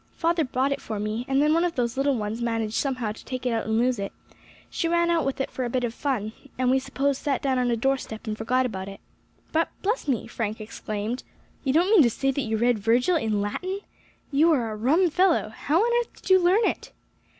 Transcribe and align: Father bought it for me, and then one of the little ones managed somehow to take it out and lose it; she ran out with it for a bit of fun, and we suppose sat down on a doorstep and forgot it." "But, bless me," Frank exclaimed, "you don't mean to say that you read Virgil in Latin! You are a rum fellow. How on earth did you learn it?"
Father 0.15 0.43
bought 0.43 0.71
it 0.71 0.81
for 0.81 0.97
me, 0.99 1.25
and 1.27 1.43
then 1.43 1.53
one 1.53 1.63
of 1.63 1.75
the 1.75 1.83
little 1.83 2.15
ones 2.15 2.41
managed 2.41 2.73
somehow 2.73 3.11
to 3.11 3.23
take 3.23 3.45
it 3.45 3.51
out 3.51 3.67
and 3.67 3.77
lose 3.77 3.99
it; 3.99 4.11
she 4.67 4.87
ran 4.87 5.11
out 5.11 5.23
with 5.23 5.39
it 5.39 5.51
for 5.51 5.63
a 5.63 5.69
bit 5.69 5.83
of 5.83 5.93
fun, 5.93 6.33
and 6.57 6.71
we 6.71 6.79
suppose 6.79 7.19
sat 7.19 7.39
down 7.39 7.59
on 7.59 7.69
a 7.69 7.77
doorstep 7.77 8.25
and 8.25 8.35
forgot 8.35 8.65
it." 8.65 8.99
"But, 9.51 9.69
bless 9.83 10.07
me," 10.07 10.25
Frank 10.25 10.59
exclaimed, 10.59 11.21
"you 11.63 11.71
don't 11.71 11.91
mean 11.91 12.01
to 12.01 12.09
say 12.09 12.31
that 12.31 12.41
you 12.41 12.57
read 12.57 12.79
Virgil 12.79 13.15
in 13.15 13.41
Latin! 13.41 13.81
You 14.31 14.51
are 14.53 14.71
a 14.71 14.75
rum 14.75 15.11
fellow. 15.11 15.49
How 15.49 15.83
on 15.83 16.01
earth 16.01 16.19
did 16.19 16.31
you 16.31 16.39
learn 16.41 16.65
it?" 16.65 16.91